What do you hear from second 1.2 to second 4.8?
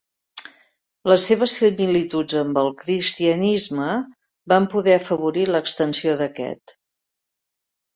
seves similituds amb el cristianisme van